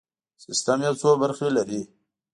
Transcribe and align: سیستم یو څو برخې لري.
سیستم 0.43 0.79
یو 0.87 0.95
څو 1.01 1.09
برخې 1.21 1.49
لري. 1.57 1.81